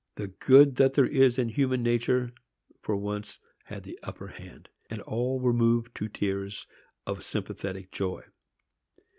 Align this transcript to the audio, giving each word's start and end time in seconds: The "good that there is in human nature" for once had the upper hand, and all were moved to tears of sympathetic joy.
The 0.15 0.29
"good 0.29 0.77
that 0.77 0.93
there 0.93 1.05
is 1.05 1.37
in 1.37 1.49
human 1.49 1.83
nature" 1.83 2.31
for 2.81 2.95
once 2.95 3.37
had 3.65 3.83
the 3.83 3.99
upper 4.01 4.29
hand, 4.29 4.67
and 4.89 4.99
all 5.03 5.39
were 5.39 5.53
moved 5.53 5.93
to 5.97 6.07
tears 6.07 6.65
of 7.05 7.23
sympathetic 7.23 7.91
joy. 7.91 8.23